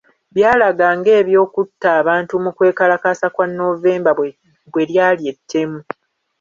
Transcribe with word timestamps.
Byalaga 0.35 0.87
ng’ebyokutta 0.97 1.87
abantu 2.01 2.33
mu 2.43 2.51
kwekalakaasa 2.57 3.27
kwa 3.33 3.45
Novemba 3.59 4.11
bwe 4.73 4.83
lyali 4.89 5.23
ettemu. 5.31 5.79